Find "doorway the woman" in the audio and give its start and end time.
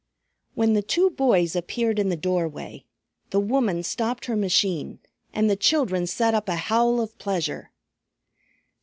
2.17-3.83